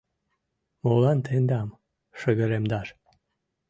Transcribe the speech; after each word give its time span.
—Молан 0.83 1.19
тендам 1.25 1.69
шыгыремдаш... 2.19 2.87